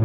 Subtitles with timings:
[0.00, 0.04] On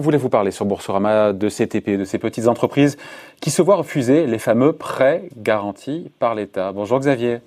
[0.00, 2.96] voulait vous parler sur Boursorama de ces TPE, de ces petites entreprises
[3.40, 6.72] qui se voient refuser les fameux prêts garantis par l'État?
[6.72, 7.38] Bonjour Xavier.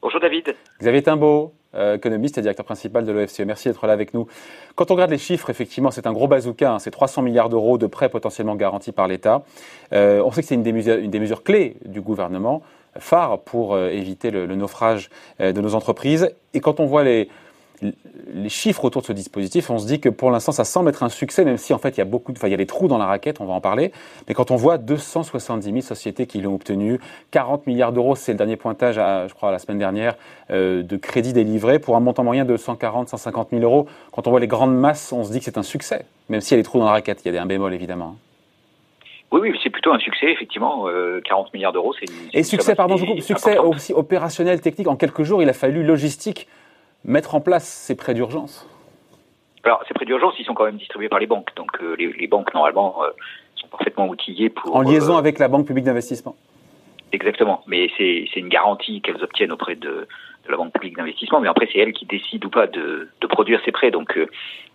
[0.00, 0.54] Bonjour David.
[0.80, 3.40] Xavier Timbaud, euh, économiste et directeur principal de l'OFCE.
[3.40, 4.26] Merci d'être là avec nous.
[4.76, 6.72] Quand on regarde les chiffres, effectivement, c'est un gros bazooka.
[6.72, 6.78] Hein.
[6.78, 9.42] c'est 300 milliards d'euros de prêts potentiellement garantis par l'État.
[9.92, 12.62] Euh, on sait que c'est une, des mesures, clés du gouvernement,
[13.00, 15.10] phare pour euh, éviter le naufrage
[15.40, 16.30] de nos entreprises.
[16.54, 17.28] Et quand on voit les,
[18.48, 21.10] chiffres autour de ce dispositif, on se dit que pour l'instant, ça semble être un
[21.10, 22.88] succès, même si en fait il y a beaucoup, enfin il y a des trous
[22.88, 23.92] dans la raquette, on va en parler.
[24.26, 26.98] Mais quand on voit 270 000 sociétés qui l'ont obtenu,
[27.32, 30.16] 40 milliards d'euros, c'est le dernier pointage, je crois, la semaine dernière,
[30.50, 33.86] euh, de crédits délivrés pour un montant moyen de 140, 150 000 euros.
[34.12, 36.56] Quand on voit les grandes masses, on se dit que c'est un succès, même s'il
[36.56, 37.20] y a des trous dans la raquette.
[37.26, 38.16] Il y a un bémol évidemment.
[39.32, 40.86] Oui, oui, c'est plutôt un succès, effectivement.
[41.24, 42.06] 40 euh, milliards d'euros, c'est.
[42.32, 44.88] Et succès, pardon, je coupe, succès aussi opérationnel, technique.
[44.88, 46.46] En quelques jours, il a fallu logistique
[47.04, 48.68] mettre en place ces prêts d'urgence
[49.64, 51.50] Alors, ces prêts d'urgence, ils sont quand même distribués par les banques.
[51.56, 53.08] Donc, euh, les, banques, normalement, euh,
[53.56, 54.74] sont parfaitement outillées pour.
[54.76, 56.36] En liaison avec la Banque publique d'investissement
[57.12, 57.62] Exactement.
[57.66, 60.06] Mais c'est une garantie qu'elles obtiennent auprès de,
[60.50, 61.40] la Banque publique d'investissement.
[61.40, 63.90] Mais après, c'est elles qui décident ou pas de, produire ces prêts.
[63.90, 64.18] Donc,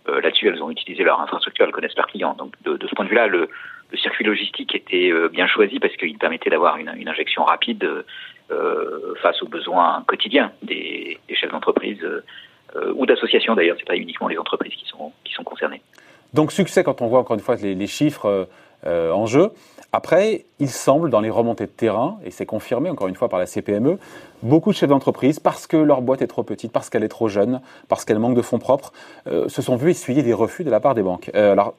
[0.06, 2.34] là-dessus, elles ont utilisé leur infrastructure, elles connaissent leurs clients.
[2.34, 3.48] Donc, de, ce point de vue-là, le,
[3.94, 8.04] circuit logistique était bien choisi parce qu'il permettait d'avoir une, injection rapide
[8.52, 13.76] euh, face aux besoins quotidiens des, chefs d'entreprise euh, ou d'associations d'ailleurs.
[13.78, 15.80] C'est pas uniquement les entreprises qui sont qui sont concernées.
[16.34, 18.48] Donc succès quand on voit encore une fois les chiffres
[18.86, 19.52] euh, en jeu.
[19.94, 23.38] Après, il semble, dans les remontées de terrain, et c'est confirmé encore une fois par
[23.38, 23.98] la CPME,
[24.42, 27.28] beaucoup de chefs d'entreprise, parce que leur boîte est trop petite, parce qu'elle est trop
[27.28, 28.94] jeune, parce qu'elle manque de fonds propres,
[29.26, 31.30] euh, se sont vus essuyer des refus de la part des banques.
[31.34, 31.74] Euh, alors,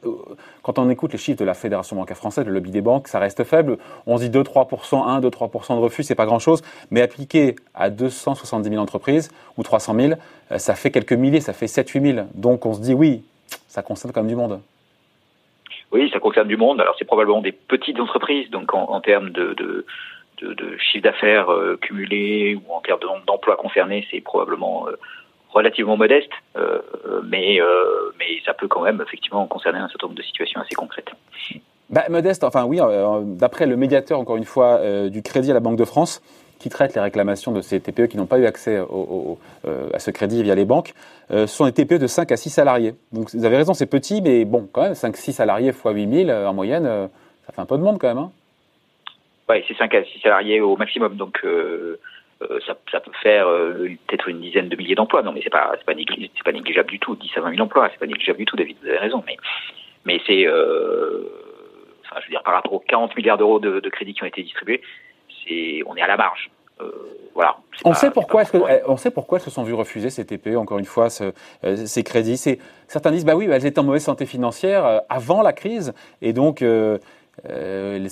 [0.62, 3.18] quand on écoute les chiffres de la Fédération bancaire française, le lobby des banques, ça
[3.18, 3.80] reste faible.
[4.06, 8.70] On se dit 2-3%, 1, 2-3% de refus, c'est pas grand-chose, mais appliqué à 270
[8.70, 10.14] 000 entreprises ou 300 000,
[10.58, 12.28] ça fait quelques milliers, ça fait 7-8 000.
[12.36, 13.24] Donc on se dit oui,
[13.68, 14.60] ça concerne quand même du monde.
[15.94, 16.82] Oui, ça concerne du monde.
[16.82, 19.86] Alors c'est probablement des petites entreprises, donc en, termes de,
[20.80, 24.98] chiffre d'affaires euh, cumulé ou en termes de nombre d'emplois concernés, c'est probablement euh,
[25.52, 26.82] relativement modeste, euh,
[27.24, 27.60] mais,
[28.18, 31.12] mais ça peut quand même effectivement concerner un certain nombre de situations assez concrètes.
[31.92, 32.80] Bah, modeste, enfin oui,
[33.38, 36.24] d'après le médiateur, encore une fois, du crédit à la Banque de France,
[36.64, 40.12] qui traite les réclamations de ces TPE qui n'ont pas eu accès euh, à ce
[40.12, 40.94] crédit via les banques,
[41.30, 42.94] euh, ce sont des TPE de 5 à 6 salariés.
[43.12, 46.48] Donc vous avez raison, c'est petit, mais bon, quand même, 5-6 salariés fois 8000 euh,
[46.48, 46.86] en moyenne,
[47.46, 48.18] ça fait un peu de monde quand même.
[48.18, 48.32] Hein.
[49.50, 51.46] oui, c'est 5 à 6 salariés au maximum, donc
[52.66, 55.22] ça, peut faire peut-être une dizaine de milliers d'emplois.
[55.22, 57.18] Non, mais c'est pas, pas, négligeable, du tout.
[57.18, 59.22] 10 à 20 000 emplois, c'est pas négligeable du tout, David, vous avez raison.
[60.06, 64.24] Mais, c'est, je veux dire, par rapport aux 40 milliards d'euros de, de crédits qui
[64.24, 64.82] ont été distribués,
[65.86, 66.50] on est à la marge.
[66.82, 66.92] Euh,
[67.34, 67.58] voilà.
[67.86, 70.26] On sait pourquoi est-ce que, eh, on sait pourquoi elles se sont vues refuser ces
[70.26, 72.38] TPE encore une fois euh, ces crédits.
[72.38, 75.94] C'est certains disent bah oui elles étaient en mauvaise santé financière euh, avant la crise
[76.22, 76.66] et donc c'est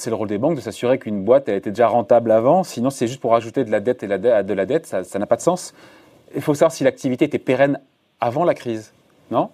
[0.10, 2.64] le rôle des banques de s'assurer qu'une boîte elle était déjà rentable avant.
[2.64, 5.28] Sinon c'est juste pour rajouter de la dette et la de la dette ça n'a
[5.28, 5.76] pas de sens.
[6.36, 7.80] Il faut savoir si l'activité était pérenne
[8.20, 8.94] avant la crise,
[9.30, 9.50] non?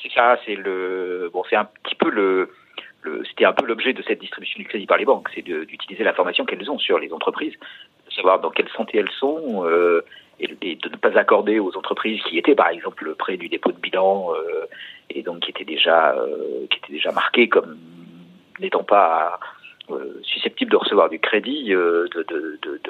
[0.00, 2.50] C'est ça, c'est le bon c'est un petit peu le
[3.28, 6.44] c'était un peu l'objet de cette distribution du crédit par les banques, c'est d'utiliser l'information
[6.44, 7.54] qu'elles ont sur les entreprises,
[8.06, 10.02] de savoir dans quelle santé elles sont, euh,
[10.40, 13.78] et, de ne pas accorder aux entreprises qui étaient par exemple près du dépôt de
[13.78, 14.66] bilan euh,
[15.10, 17.76] et donc qui étaient déjà euh, qui étaient déjà marquées comme
[18.60, 19.38] n'étant pas
[20.22, 22.10] susceptibles de recevoir du crédit, de,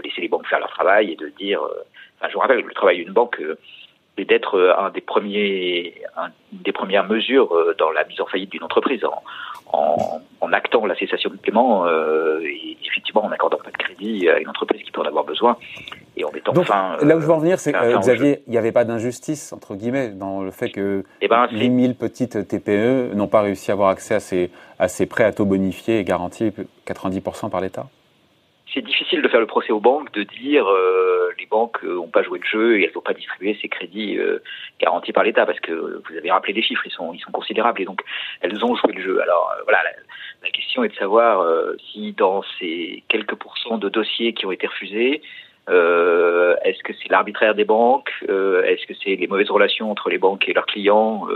[0.02, 1.60] laisser les banques faire leur travail et de dire,
[2.26, 3.40] je vous rappelle, le travail d'une banque
[4.24, 9.04] d'être un des premiers, un, des premières mesures dans la mise en faillite d'une entreprise
[9.04, 9.22] en,
[9.72, 14.28] en, en, actant la cessation de paiement euh, et effectivement en accordant pas de crédit
[14.28, 15.56] à une entreprise qui peut en avoir besoin
[16.16, 16.96] et en mettant Donc, fin.
[17.02, 19.74] Là où je veux en venir, c'est que Xavier, il n'y avait pas d'injustice entre
[19.74, 23.74] guillemets dans le fait que eh ben, les 1000 petites TPE n'ont pas réussi à
[23.74, 26.52] avoir accès à ces, à ces prêts à taux bonifiés et garantis
[26.86, 27.86] 90% par l'État
[28.72, 32.22] c'est difficile de faire le procès aux banques, de dire euh, les banques n'ont pas
[32.22, 34.42] joué le jeu et elles n'ont pas distribué ces crédits euh,
[34.80, 37.80] garantis par l'État parce que vous avez rappelé les chiffres, ils sont ils sont considérables
[37.80, 38.03] et donc
[38.41, 39.20] elles ont joué le jeu.
[39.22, 39.78] Alors euh, voilà,
[40.42, 44.53] la, question est de savoir euh, si dans ces quelques pourcents de dossiers qui ont
[44.53, 45.22] été refusés,
[45.68, 50.48] est-ce que c'est l'arbitraire des banques Est-ce que c'est les mauvaises relations entre les banques
[50.48, 51.26] et leurs clients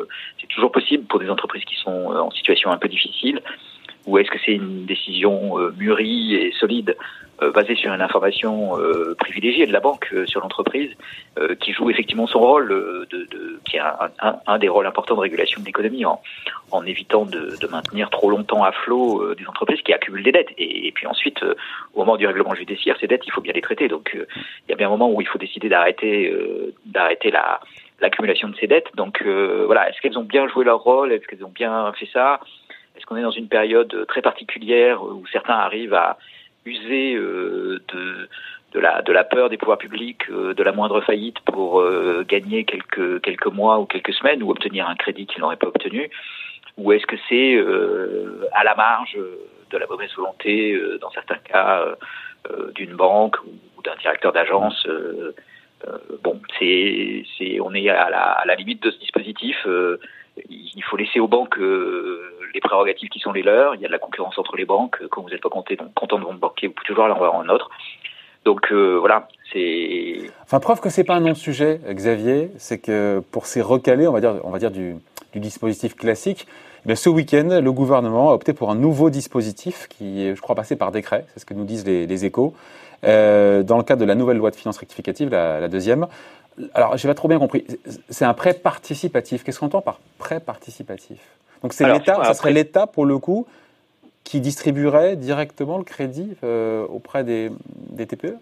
[0.41, 3.43] C'est toujours possible pour des entreprises qui sont en situation un peu difficile.
[4.07, 6.97] Ou est-ce que c'est une décision mûrie et solide
[7.43, 10.91] euh, basé sur une information euh, privilégiée de la banque euh, sur l'entreprise,
[11.61, 15.21] qui joue effectivement son rôle, de, de, qui est un, un, des rôles importants de
[15.21, 16.21] régulation de l'économie, en,
[16.71, 20.51] en, évitant de, de, maintenir trop longtemps à flot des entreprises qui accumulent des dettes.
[20.59, 21.43] Et, puis ensuite,
[21.95, 23.89] au moment du règlement judiciaire, ces dettes, il faut bien les traiter.
[23.89, 26.31] Donc, il y a bien un moment où il faut décider d'arrêter,
[26.85, 27.61] d'arrêter la
[28.01, 28.89] l'accumulation de ces dettes.
[28.95, 31.13] Donc voilà, est-ce qu'elles ont bien joué leur rôle?
[31.13, 32.41] Est-ce qu'elles ont bien fait ça?
[32.97, 36.19] Est-ce qu'on est dans une période très particulière où certains arrivent à
[36.65, 38.29] user euh, de
[38.73, 42.25] de la, de la peur des pouvoirs publics, euh, de la moindre faillite pour euh,
[42.27, 46.09] gagner quelques, quelques mois ou quelques semaines ou obtenir un crédit qu'ils n'auraient pas obtenu?
[46.79, 47.63] Ou est-ce que c'est
[48.53, 49.19] à la marge
[49.71, 51.85] de la mauvaise volonté, dans certains cas,
[52.75, 54.89] d'une banque ou d'un directeur d'agence
[56.23, 57.27] Bon, c'est,
[57.61, 59.67] on est à la, à la limite de ce dispositif.
[60.49, 61.59] il faut laisser aux banques
[62.55, 63.75] les prérogatives qui sont les leurs.
[63.75, 64.99] Il y a de la concurrence entre les banques.
[65.11, 67.49] Quand vous n'êtes pas content, content de votre banquier, vous pouvez toujours aller en un
[67.49, 67.71] autre.
[68.45, 70.31] Donc euh, voilà, c'est.
[70.43, 74.21] Enfin, preuve que c'est pas un non-sujet, Xavier, c'est que pour ces recalés, on va
[74.21, 74.97] dire, on va dire du,
[75.35, 76.47] dispositif classique,
[76.89, 80.57] eh ce week-end, le gouvernement a opté pour un nouveau dispositif qui est, je crois,
[80.57, 81.25] passé par décret.
[81.33, 82.55] C'est ce que nous disent les, échos.
[83.05, 86.07] Euh, dans le cadre de la nouvelle loi de finances rectificative, la deuxième.
[86.75, 87.65] Alors, j'ai pas trop bien compris.
[88.09, 89.43] C'est un prêt participatif.
[89.45, 91.19] Qu'est-ce qu'on entend par prêt participatif?
[91.63, 93.47] Donc c'est l'État, ça serait l'État pour le coup
[94.25, 97.51] qui distribuerait directement le crédit euh, auprès des,
[97.97, 98.37] TPE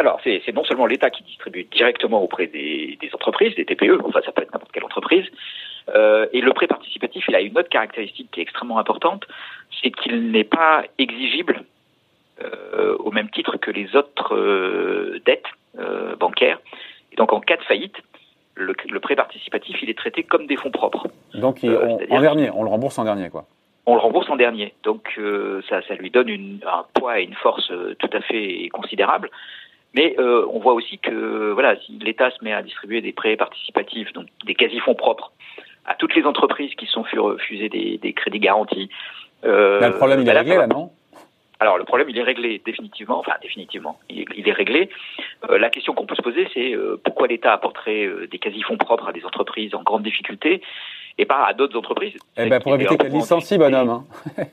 [0.00, 4.30] alors, c'est non seulement l'État qui distribue directement auprès des, entreprises, des TPE, enfin ça
[4.30, 5.24] peut être n'importe quelle entreprise,
[5.88, 9.26] euh, et le prêt participatif, il a une autre caractéristique qui est extrêmement importante,
[9.82, 11.64] c'est qu'il n'est pas exigible
[12.44, 15.48] euh, au même titre que les autres dettes
[16.20, 16.60] bancaires.
[17.12, 17.96] Et donc, en cas de faillite,
[18.58, 21.06] le, prêt participatif, il est traité comme des fonds propres.
[21.34, 23.46] Donc, euh, en dernier, on le rembourse en dernier, quoi.
[23.86, 24.74] On le rembourse en dernier.
[24.82, 28.20] Donc, euh, ça, ça lui donne une, un poids et une force euh, tout à
[28.20, 29.30] fait considérables.
[29.94, 34.12] Mais on voit aussi que voilà, si l'État se met à distribuer des prêts participatifs,
[34.12, 35.32] donc des quasi-fonds propres,
[35.86, 38.90] à toutes les entreprises qui sont refuser des, des crédits garantis.
[39.42, 40.90] le problème, il est réglé, là, non?
[41.60, 44.90] Alors le problème, il est réglé définitivement, enfin définitivement, il est, il est réglé.
[45.50, 48.76] Euh, la question qu'on peut se poser, c'est euh, pourquoi l'État apporterait euh, des quasi-fonds
[48.76, 50.62] propres à des entreprises en grande difficulté
[51.18, 52.14] et pas à d'autres entreprises?
[52.36, 53.90] Eh ben pour éviter qu'elles licencient, bonhomme.
[53.90, 54.04] Hein.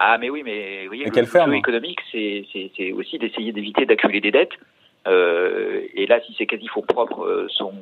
[0.00, 4.32] ah mais oui, mais vous voyez, le jeu économique, c'est aussi d'essayer d'éviter d'accumuler des
[4.32, 4.58] dettes.
[5.06, 7.72] et là, si ces quasi-fonds propres sont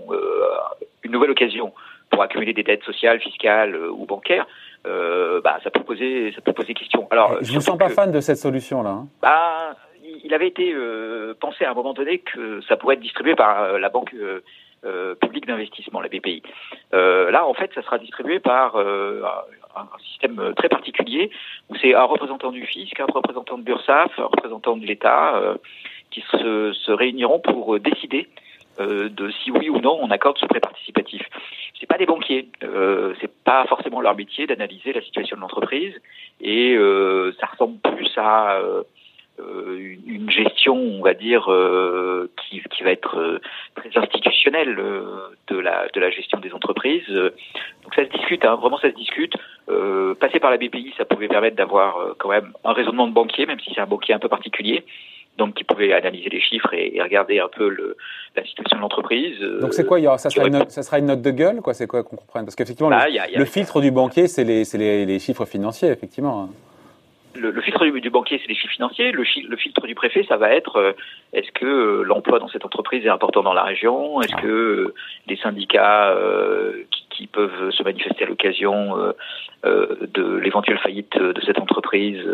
[1.03, 1.73] une nouvelle occasion
[2.11, 4.47] pour accumuler des dettes sociales, fiscales ou bancaires,
[4.87, 7.07] euh, bah, ça peut poser, ça peut poser question.
[7.11, 8.91] Alors, je ne sens pas fan de cette solution-là.
[8.91, 9.09] Hein.
[9.21, 9.77] Bah,
[10.25, 13.63] il avait été euh, pensé à un moment donné que ça pourrait être distribué par
[13.63, 14.15] euh, la banque
[15.21, 16.45] publique d'investissement, la BPI.
[16.93, 21.29] là, en fait, ça sera distribué par un système très particulier
[21.69, 25.43] où c'est un représentant du fisc, un représentant de Bursaf, un représentant de l'État
[26.13, 28.29] qui se, se, réuniront pour décider
[28.79, 31.23] euh, de si oui ou non on accorde ce prêt participatif.
[31.87, 35.95] C'est pas des banquiers, euh, c'est pas forcément leur métier d'analyser la situation de l'entreprise
[36.41, 38.83] et euh, ça ressemble plus à euh,
[40.05, 41.49] une gestion, on va dire,
[42.37, 43.41] qui, qui, va être
[43.77, 44.75] très institutionnelle
[45.47, 47.07] de la de la gestion des entreprises.
[47.09, 49.37] Donc ça se discute, hein, vraiment ça se discute.
[50.19, 53.61] passer par la BPI, ça pouvait permettre d'avoir quand même un raisonnement de banquier, même
[53.61, 54.83] si c'est un banquier un peu particulier
[55.37, 57.97] donc qui pouvait analyser les chiffres et, regarder un peu le,
[58.35, 59.39] la situation de l'entreprise.
[59.61, 61.75] Donc c'est quoi ça, sera une, ça sera une note de gueule quoi?
[61.75, 62.45] C'est quoi qu'on comprenne?
[62.45, 66.49] Parce qu'effectivement, le, bah, filtre du banquier, c'est les, les, les, chiffres financiers, effectivement.
[67.35, 69.13] Le, filtre du, banquier, c'est les chiffres financiers.
[69.13, 70.93] Le, le, filtre du préfet, ça va être euh,
[71.33, 74.21] est-ce que euh, l'emploi dans cette entreprise est important dans la région?
[74.23, 74.41] Est-ce ah.
[74.41, 74.95] que euh,
[75.27, 76.15] les syndicats
[76.91, 79.13] qui, qui, peuvent se manifester à l'occasion
[79.65, 82.25] de l'éventuelle faillite de cette entreprise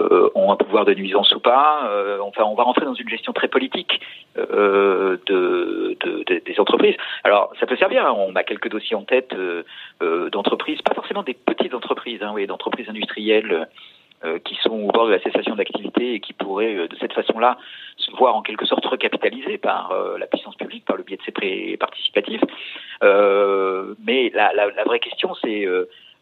[0.00, 1.88] euh, ont un pouvoir de nuisance ou pas.
[1.90, 4.00] Euh, enfin, on va rentrer dans une gestion très politique
[4.38, 6.94] euh, de, de, des entreprises.
[7.24, 8.06] Alors, ça peut servir.
[8.06, 8.14] Hein.
[8.16, 9.34] On a quelques dossiers en tête
[10.32, 13.68] d'entreprises, pas forcément des petites entreprises, hein, oui, d'entreprises industrielles.
[14.44, 17.56] Qui sont au bord de la cessation d'activité et qui pourraient de cette façon-là
[17.96, 21.32] se voir en quelque sorte recapitalisées par la puissance publique, par le biais de ces
[21.32, 22.42] prêts participatifs.
[23.02, 25.66] mais la, la, la, vraie question, c'est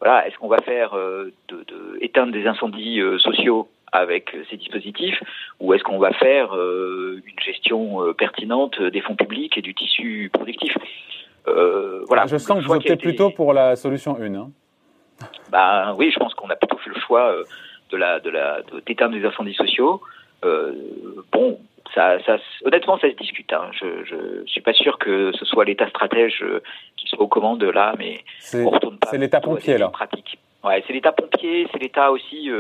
[0.01, 4.45] voilà, est-ce qu'on va faire euh, de, de, éteindre des incendies euh, sociaux avec euh,
[4.51, 5.21] ces dispositifs
[5.61, 10.77] ou est-ce qu'on va faire une gestion pertinente des fonds publics et du tissu productif?
[12.07, 12.27] Voilà.
[12.27, 14.35] Je sens que vous optez plutôt pour la solution 1.
[14.35, 14.51] Hein.
[15.51, 17.35] Bah, oui, je pense qu'on a plutôt fait le choix
[17.91, 20.01] de la de la d'éteindre des incendies sociaux.
[20.43, 21.59] bon,
[21.95, 23.53] ça, ça, honnêtement, ça se discute.
[23.53, 23.71] Hein.
[23.73, 26.45] Je, je, suis pas sûr que ce soit l'État stratège
[26.97, 29.09] qui soit aux commandes là, mais on retourne pas.
[29.11, 29.89] C'est l'État pompier là.
[29.89, 30.39] Pratique.
[30.65, 32.51] Ouais, c'est l'État pompier, c'est l'État aussi,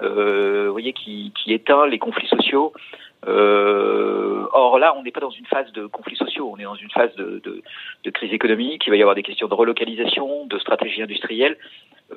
[0.00, 2.72] vous voyez, qui, qui éteint les conflits sociaux.
[3.26, 6.74] Euh, or là, on n'est pas dans une phase de conflits sociaux, on est dans
[6.74, 7.62] une phase de, de,
[8.04, 8.84] de, crise économique.
[8.86, 11.56] Il va y avoir des questions de relocalisation, de stratégie industrielle.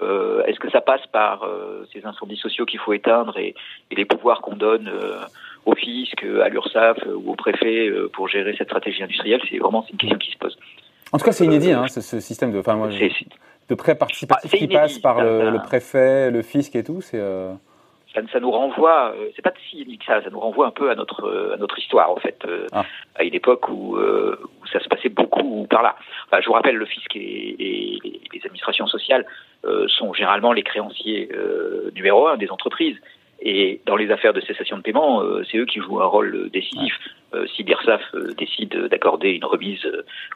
[0.02, 3.56] Euh, Est-ce que ça passe par euh, ces incendies sociaux qu'il faut éteindre et,
[3.92, 5.20] et les pouvoirs qu'on donne euh,
[5.66, 9.42] au fisc, à l'URSSAF ou au préfet pour gérer cette stratégie industrielle?
[9.50, 10.58] C'est vraiment une question qui se pose.
[11.12, 12.90] En tout cas, c'est inédit, hein, ce, ce, système de, moi,
[13.70, 17.02] de prêt participatif ah, qui passe par le, le, préfet, le fisc et tout.
[17.02, 17.22] C'est
[18.14, 20.96] ça, ça, nous renvoie, c'est pas si que ça, ça nous renvoie un peu à
[20.96, 22.84] notre à notre histoire en fait, ah.
[23.16, 25.96] à une époque où, où ça se passait beaucoup par là.
[26.28, 28.00] Enfin, je vous rappelle, le fisc et, et
[28.34, 28.97] les administrations sociales
[29.88, 31.30] sont généralement les créanciers
[31.96, 32.98] numéro un des entreprises.
[33.40, 36.94] Et dans les affaires de cessation de paiement, c'est eux qui jouent un rôle décisif.
[37.54, 38.02] si l'IRSAF
[38.38, 39.86] décide d'accorder une remise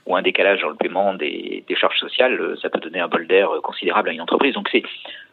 [0.06, 3.26] ou un décalage dans le paiement des, des charges sociales, ça peut donner un bol
[3.26, 4.54] d'air considérable à une entreprise.
[4.54, 4.84] Donc c'est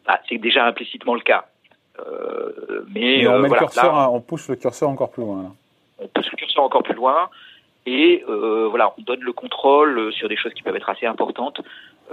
[0.06, 1.44] bah, déjà implicitement le cas.
[2.00, 5.54] Euh, mais, on, met le curseur, on pousse le curseur encore plus loin.
[5.98, 7.28] On pousse le curseur encore plus loin.
[7.86, 11.60] Et euh, voilà, on donne le contrôle sur des choses qui peuvent être assez importantes
[11.60, 11.64] euh,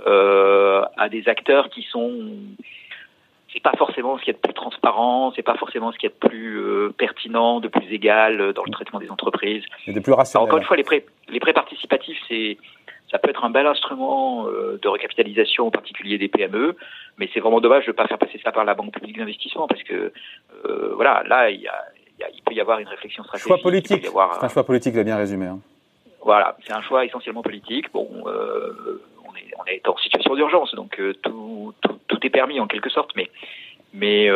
[0.05, 2.11] à des acteurs qui sont
[3.55, 6.09] c'est pas forcément ce qui est de plus transparent, c'est pas forcément ce qui est
[6.09, 9.63] de plus euh, pertinent, de plus égal dans le traitement des entreprises.
[9.87, 10.45] Et de plus rationnel.
[10.45, 12.57] encore une fois, les prêts, les prêts participatifs, c'est
[13.11, 16.75] ça peut être un bel instrument euh, de recapitalisation, en particulier des PME,
[17.17, 19.67] mais c'est vraiment dommage de ne pas faire passer ça par la Banque publique d'investissement,
[19.67, 20.11] parce que
[20.65, 21.85] euh, voilà, là, il, y a,
[22.33, 23.47] il, peut y avoir une réflexion stratégique.
[23.47, 24.05] Choix politique.
[24.05, 25.45] C'est un choix politique, vous bien résumé.
[25.45, 25.59] Hein.
[26.25, 27.93] Voilà, c'est un choix essentiellement politique.
[27.93, 32.59] Bon, euh, on, est, on est en situation d'urgence, donc tout, tout, tout, est permis
[32.59, 33.29] en quelque sorte, mais,
[33.93, 34.29] mais,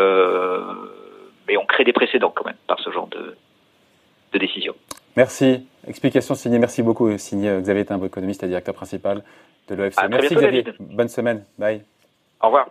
[1.48, 3.36] mais on crée des précédents quand même par ce genre de,
[4.34, 4.75] de décision.
[5.15, 5.68] Merci.
[5.88, 6.60] Explication signée.
[6.60, 9.24] Merci beaucoup, signé Xavier Timbre, économiste et directeur principal
[9.68, 9.98] de l'OFC.
[10.10, 10.65] Merci Xavier.
[10.79, 11.46] Bonne semaine.
[11.58, 11.84] Bye.
[12.41, 12.70] Au revoir.